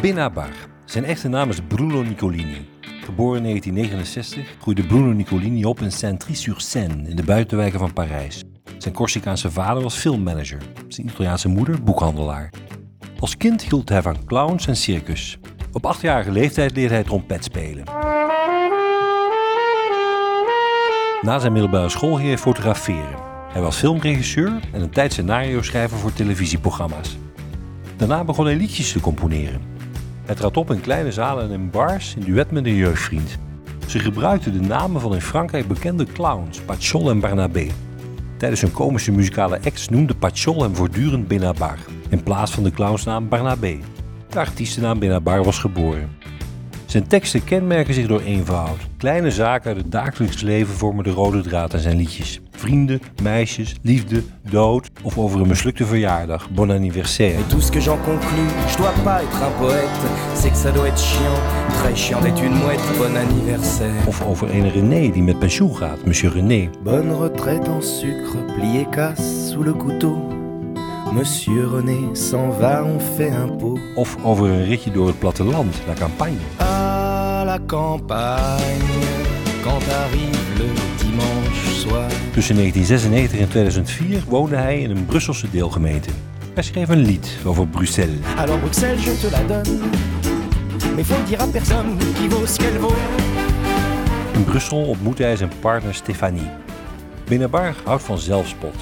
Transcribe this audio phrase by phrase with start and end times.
[0.00, 0.48] Benabar.
[0.84, 2.68] Zijn echte naam is Bruno Nicolini.
[3.04, 8.44] Geboren in 1969 groeide Bruno Nicolini op in Saint-Try-sur-Seine in de buitenwijken van Parijs.
[8.78, 10.58] Zijn Corsicaanse vader was filmmanager,
[10.88, 12.52] zijn Italiaanse moeder boekhandelaar.
[13.18, 15.38] Als kind hield hij van clowns en circus.
[15.72, 17.84] Op achtjarige leeftijd leerde hij trompet spelen.
[21.20, 23.16] Na zijn middelbare school ging hij fotograferen.
[23.52, 27.16] Hij was filmregisseur en een tijd scenario-schrijver voor televisieprogramma's.
[27.96, 29.76] Daarna begon hij liedjes te componeren.
[30.28, 33.38] Hij trad op in kleine zalen en bars in duet met een jeugdvriend.
[33.86, 37.66] Ze gebruikten de namen van in Frankrijk bekende clowns, Pachol en Barnabé.
[38.36, 41.78] Tijdens hun komische muzikale acts noemde Pachol hem voortdurend Benabar,
[42.08, 43.78] in plaats van de clownsnaam Barnabé.
[44.28, 46.17] De artiestennaam Benabar was geboren.
[46.88, 48.78] Zijn teksten kenmerken zich door eenvoud.
[48.96, 52.40] Kleine zaken uit het dagelijks leven vormen de rode draad in zijn liedjes.
[52.50, 57.38] Vrienden, meisjes, liefde, dood of over een mislukte verjaardag, bon anniversaire.
[57.38, 59.98] Et tout ce que j'en conclus, je dois pas être un poète,
[60.34, 61.40] c'est que ça doit être chiant,
[61.72, 64.08] très chiant d'être une mouette, bon anniversaire.
[64.08, 66.70] Of over een René die met pensioen gaat, monsieur René.
[66.82, 70.16] Bonne retraite en sucre, plié casse sous le couteau.
[71.12, 73.78] Monsieur René s'en va, on fait un pot.
[73.94, 76.67] Of over een ritje door het platteland, la campagne.
[77.48, 78.82] La campagne,
[79.62, 80.68] quand arrive le
[80.98, 82.08] dimanche soir.
[82.32, 86.10] Tussen 1996 en 2004 woonde hij in een Brusselse deelgemeente.
[86.54, 88.18] Hij schreef een lied over Bruxelles.
[88.36, 89.78] Alors Bruxelles, je te la donne,
[90.94, 92.98] mais faut dire à personne qui vaut ce qu'elle vaut.
[94.32, 96.50] In Brussel ontmoette hij zijn partner Stefanie.
[97.24, 98.74] Benabar houdt van zelfspot.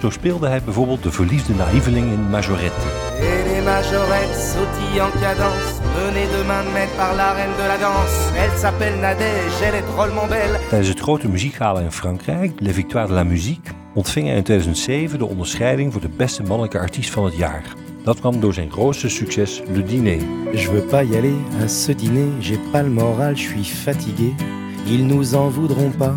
[0.00, 2.86] Zo speelde hij bijvoorbeeld de verliefde naïveling in Majorette.
[3.20, 5.85] Et les majorettes sautillent en cadence.
[5.96, 8.16] Venez demain me mettre par la reine de la danse.
[8.36, 10.60] Elle s'appelle Nadège, elle est drôlement belle.
[10.68, 15.18] Tijdens het grote muziekgala in Frankrijk, Le Victoire de la Musique, ontving hij in 2007
[15.18, 17.62] de onderscheiding voor de beste mannelijke artiest van het jaar.
[18.04, 20.20] Dat kwam door zijn grootste succes, Le Dîner.
[20.52, 24.34] Je veux pas y aller à ce dîner, j'ai pas le moral, je suis fatigué.
[24.86, 26.14] Ils nous en voudront pas.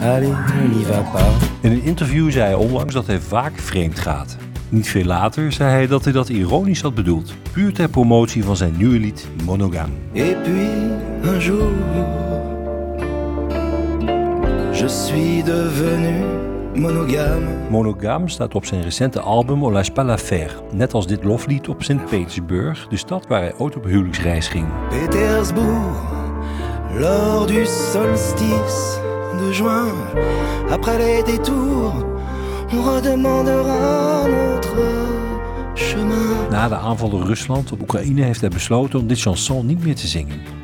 [0.00, 0.32] Allez,
[0.62, 1.32] on n'y va pas.
[1.60, 4.36] In een interview zei hij onlangs dat hij vaak vreemd gaat.
[4.74, 8.56] Niet veel later zei hij dat hij dat ironisch had bedoeld, puur ter promotie van
[8.56, 9.92] zijn nieuwe lied Monogame.
[10.12, 10.68] Et puis
[11.22, 11.70] un jour,
[14.72, 16.24] je suis devenu
[16.74, 17.46] monogame.
[17.70, 21.82] Monogame staat op zijn recente album On lâche pas l'affaire, net als dit loflied op
[21.82, 24.66] Sint-Petersburg, de stad waar hij ooit op huwelijksreis ging.
[24.88, 26.02] Pétersbourg,
[26.98, 29.00] lors du solstice
[29.38, 29.92] de juin,
[30.70, 32.13] après les détours,
[36.50, 39.94] Na de aanval door Rusland op Oekraïne heeft hij besloten om dit chanson niet meer
[39.94, 40.63] te zingen.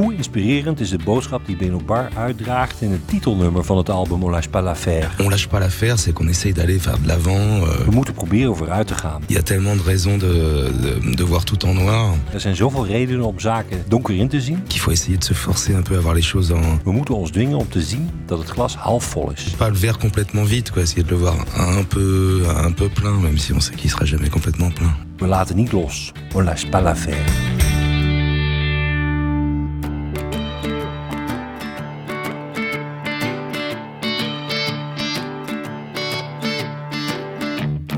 [0.00, 4.30] Hoe inspirerend is de boodschap die Benobar uitdraagt in het titelnummer van het album On
[4.40, 5.08] lâche pas l'affaire?
[5.18, 7.62] On lâche pas l'affaire, c'est qu'on essaye d'aller vers de l'avant.
[7.62, 9.22] euh, We moeten proberen vooruit te gaan.
[9.26, 12.56] Il y a tellement de raisons de, de, de voir tout en noir Er zijn
[12.56, 14.62] zoveel redenen om zaken donker in te zien.
[14.66, 16.80] qu'il faut essayer de se forcer un peu à voir les choses en...
[16.84, 19.42] We moeten ons dwingen om te zien dat het glas half vol is.
[19.56, 20.82] Pas le verre complètement vide, quoi.
[20.82, 21.34] Essayer de le voir
[21.78, 24.94] un peu, un peu plein, même si on sait qu'il sera jamais complètement plein.
[25.18, 26.12] We laten niet los.
[26.34, 27.24] On lâche pas l'affaire.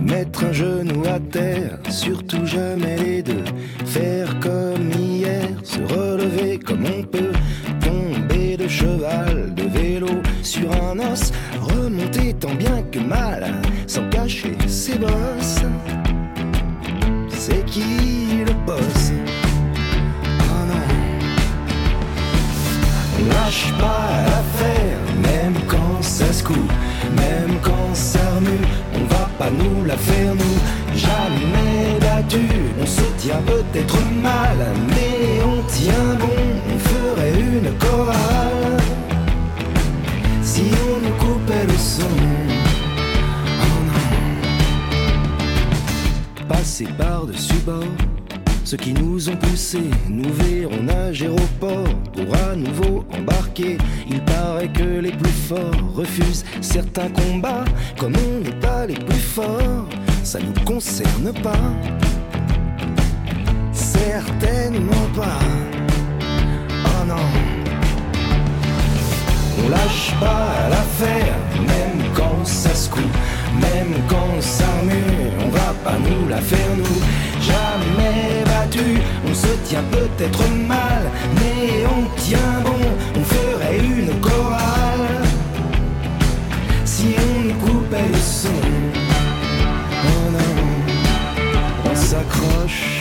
[0.05, 3.45] Mettre un genou à terre, surtout jamais les deux.
[3.87, 7.33] Faire comme hier, se relever comme on peut.
[7.81, 10.09] Tomber de cheval, de vélo,
[10.43, 11.33] sur un os.
[11.61, 15.63] Remonter tant bien que mal, sans cacher ses bosses.
[17.31, 19.13] C'est qui le boss?
[20.41, 20.87] Oh non.
[23.19, 26.73] On lâche pas l'affaire, même quand ça se coupe,
[27.17, 29.12] même quand ça remue, on
[29.51, 30.59] nous la faire nous,
[30.97, 32.47] jamais battu,
[32.81, 34.59] on se tient peut-être mal,
[34.89, 36.41] mais on tient bon,
[36.73, 38.79] on ferait une chorale,
[40.43, 42.17] si on nous coupait le son.
[43.63, 43.83] Oh.
[46.49, 47.85] Passer par-dessus bord,
[48.65, 53.79] ceux qui nous ont poussés, nous verront nager au port pour à nouveau embarquer.
[54.09, 57.65] Il paraît que les plus forts refusent certains combats.
[57.99, 59.89] Comme on n'est pas les plus forts,
[60.23, 61.73] ça nous concerne pas.
[63.73, 65.39] Certainement pas.
[66.85, 67.29] Oh non.
[69.65, 73.17] On lâche pas l'affaire, même quand ça se coupe,
[73.61, 77.32] même quand ça remue, on va pas nous la faire nous.
[77.43, 82.83] Jamais battu, on se tient peut-être mal, mais on tient bon,
[83.17, 85.09] on ferait une chorale.
[86.85, 88.61] Si on coupait le son,
[90.05, 92.93] oh non, on s'accroche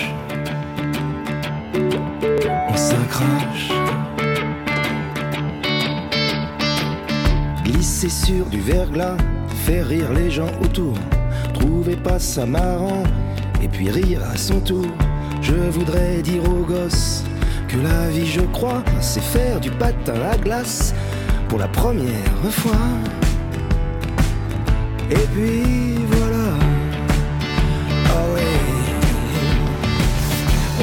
[3.10, 3.72] crache.
[7.64, 9.18] Glisser sur du verglas,
[9.66, 10.96] faire rire les gens autour.
[11.54, 13.04] Trouvez pas ça marrant,
[13.62, 14.86] et puis rire à son tour.
[15.42, 17.24] Je voudrais dire aux gosses
[17.68, 20.94] que la vie, je crois, c'est faire du patin à glace
[21.48, 22.88] pour la première fois.
[25.10, 26.48] Et puis voilà.
[28.08, 28.58] Ah ouais.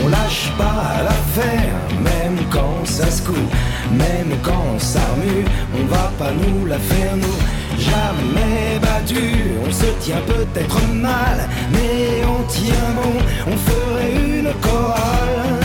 [0.05, 3.49] On lâche pas l'affaire, même quand ça se coule,
[3.93, 7.58] même quand ça remue, on va pas nous la faire nous.
[7.79, 13.13] Jamais battu, on se tient peut-être mal, mais on tient bon,
[13.47, 15.61] on ferait une chorale.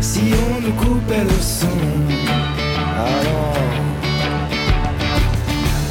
[0.00, 1.66] Si on nous coupait le son,
[2.96, 3.58] alors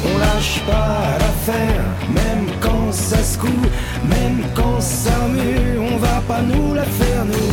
[0.04, 3.70] on lâche pas l'affaire, même quand ça se coule,
[4.08, 7.52] même quand ça remue, on va pas nous la faire nous.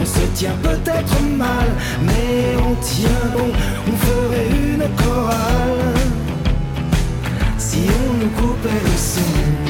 [0.00, 1.68] On se tient peut-être mal,
[2.02, 3.50] mais on tient bon,
[3.88, 5.94] on ferait une chorale.
[7.58, 7.78] Si
[8.08, 9.69] on nous coupait le son.